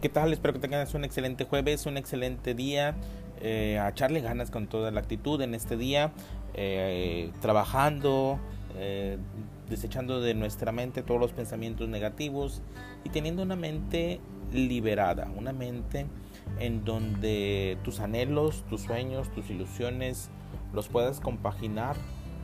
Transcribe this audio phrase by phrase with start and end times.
[0.00, 0.32] ¿Qué tal?
[0.32, 2.94] Espero que tengas un excelente jueves, un excelente día.
[3.40, 6.12] Eh, a echarle ganas con toda la actitud en este día,
[6.54, 8.38] eh, trabajando,
[8.76, 9.18] eh,
[9.68, 12.62] desechando de nuestra mente todos los pensamientos negativos
[13.02, 14.20] y teniendo una mente
[14.52, 16.06] liberada, una mente
[16.60, 20.30] en donde tus anhelos, tus sueños, tus ilusiones
[20.72, 21.96] los puedas compaginar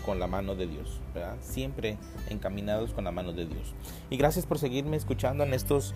[0.04, 1.00] con la mano de Dios,
[1.40, 1.98] siempre
[2.30, 3.74] encaminados con la mano de Dios.
[4.10, 5.94] Y gracias por seguirme escuchando en estos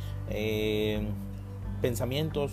[1.80, 2.52] pensamientos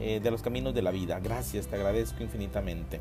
[0.00, 1.20] eh, de los caminos de la vida.
[1.20, 3.00] Gracias, te agradezco infinitamente.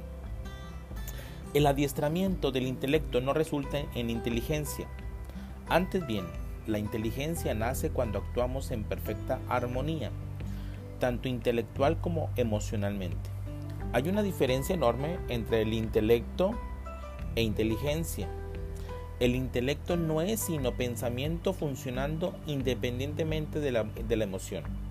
[1.53, 4.87] El adiestramiento del intelecto no resulta en inteligencia.
[5.67, 6.25] Antes bien,
[6.67, 10.11] la inteligencia nace cuando actuamos en perfecta armonía,
[10.99, 13.29] tanto intelectual como emocionalmente.
[13.93, 16.51] Hay una diferencia enorme entre el intelecto
[17.35, 18.27] e inteligencia.
[19.19, 24.84] El intelecto no es sino pensamiento funcionando independientemente de la, de la emoción.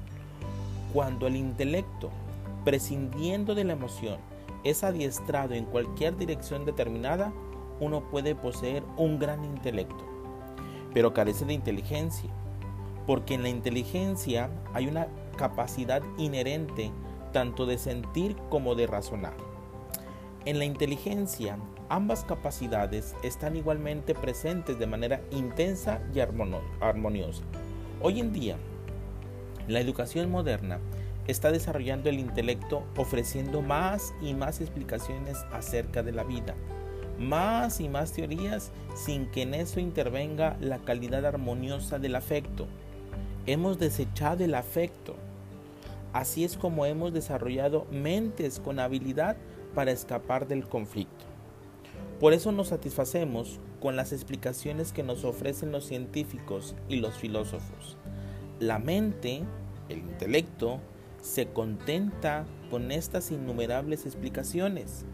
[0.94, 2.10] Cuando el intelecto,
[2.64, 4.18] prescindiendo de la emoción,
[4.62, 7.32] es adiestrado en cualquier dirección determinada,
[7.80, 10.04] uno puede poseer un gran intelecto,
[10.92, 12.30] pero carece de inteligencia,
[13.08, 16.92] porque en la inteligencia hay una capacidad inherente
[17.32, 19.34] tanto de sentir como de razonar.
[20.44, 27.42] En la inteligencia, ambas capacidades están igualmente presentes de manera intensa y armoniosa.
[28.00, 28.56] Hoy en día,
[29.68, 30.78] la educación moderna
[31.26, 36.54] está desarrollando el intelecto ofreciendo más y más explicaciones acerca de la vida,
[37.18, 42.66] más y más teorías sin que en eso intervenga la calidad armoniosa del afecto.
[43.46, 45.16] Hemos desechado el afecto.
[46.12, 49.36] Así es como hemos desarrollado mentes con habilidad
[49.74, 51.24] para escapar del conflicto.
[52.20, 57.96] Por eso nos satisfacemos con las explicaciones que nos ofrecen los científicos y los filósofos.
[58.60, 59.42] La mente,
[59.88, 60.80] el intelecto,
[61.20, 65.04] se contenta con estas innumerables explicaciones.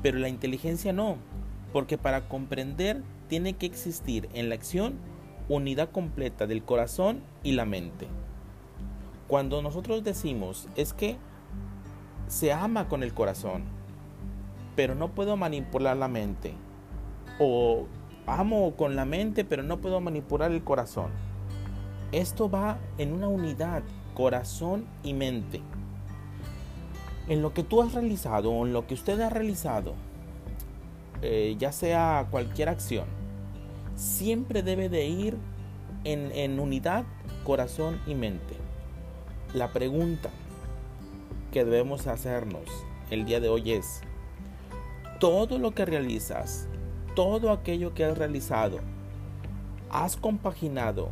[0.00, 1.16] Pero la inteligencia no,
[1.72, 4.94] porque para comprender tiene que existir en la acción
[5.48, 8.06] unidad completa del corazón y la mente.
[9.26, 11.16] Cuando nosotros decimos es que
[12.28, 13.64] se ama con el corazón,
[14.74, 16.54] pero no puedo manipular la mente,
[17.38, 17.86] o
[18.26, 21.10] amo con la mente, pero no puedo manipular el corazón
[22.12, 23.82] esto va en una unidad,
[24.14, 25.62] corazón y mente.
[27.26, 29.94] En lo que tú has realizado o en lo que usted ha realizado,
[31.22, 33.06] eh, ya sea cualquier acción,
[33.96, 35.38] siempre debe de ir
[36.04, 37.04] en, en unidad,
[37.44, 38.56] corazón y mente.
[39.54, 40.30] La pregunta
[41.50, 42.64] que debemos hacernos
[43.10, 44.02] el día de hoy es,
[45.18, 46.68] todo lo que realizas,
[47.14, 48.80] todo aquello que has realizado,
[49.90, 51.10] has compaginado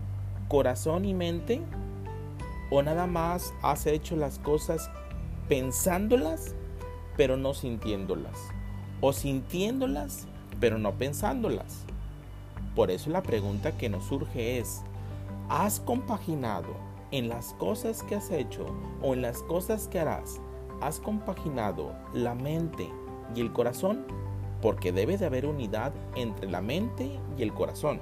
[0.51, 1.63] corazón y mente?
[2.73, 4.91] ¿O nada más has hecho las cosas
[5.49, 6.57] pensándolas,
[7.17, 8.37] pero no sintiéndolas?
[9.01, 10.27] ¿O sintiéndolas,
[10.59, 11.85] pero no pensándolas?
[12.75, 14.83] Por eso la pregunta que nos surge es,
[15.49, 16.75] ¿has compaginado
[17.13, 18.67] en las cosas que has hecho
[19.03, 20.41] o en las cosas que harás?
[20.81, 22.91] ¿Has compaginado la mente
[23.37, 24.05] y el corazón?
[24.61, 28.01] Porque debe de haber unidad entre la mente y el corazón.